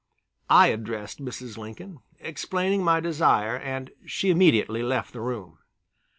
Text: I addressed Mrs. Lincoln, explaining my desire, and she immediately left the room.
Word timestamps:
I 0.49 0.69
addressed 0.69 1.19
Mrs. 1.19 1.59
Lincoln, 1.59 1.99
explaining 2.19 2.83
my 2.83 3.01
desire, 3.01 3.55
and 3.57 3.91
she 4.03 4.31
immediately 4.31 4.81
left 4.81 5.13
the 5.13 5.21
room. 5.21 5.59